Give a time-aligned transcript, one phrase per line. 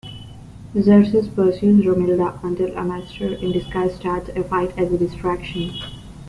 [0.73, 5.73] Xerxes pursues Romilda until Amastre-in-disguise starts a fight as a distraction.